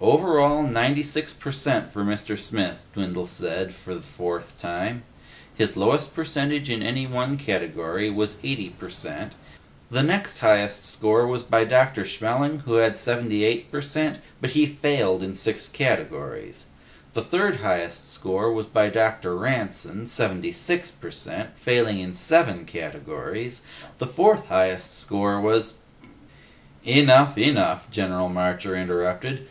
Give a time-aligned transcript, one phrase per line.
[0.00, 2.38] "Over all, ninety six per cent for Mr.
[2.38, 5.02] Smith," Dwindle said for the fourth time.
[5.56, 9.32] "His lowest percentage in any one category was eighty per cent.
[9.90, 12.04] The next highest score was by Dr.
[12.04, 16.66] Schmelling, who had seventy eight per cent, but he failed in six categories.
[17.12, 19.36] The third highest score was by Dr.
[19.36, 23.62] Ranson, seventy six per cent, failing in seven categories.
[23.98, 25.74] The fourth highest score was"
[26.84, 27.36] "Enough.
[27.36, 29.48] Enough," General Marcher interrupted.